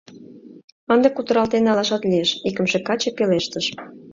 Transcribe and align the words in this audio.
—Ынде 0.93 1.09
кутыралтен 1.11 1.63
налашат 1.65 2.03
лиеш...— 2.09 2.29
икымше 2.47 2.79
каче 2.87 3.09
пелештыш. 3.17 3.65